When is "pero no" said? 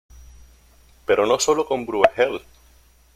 1.05-1.37